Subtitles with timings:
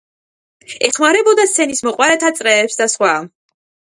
[0.87, 3.13] ეხმარებოდა სცენის მოყვარეთა წრეებს და სხვა.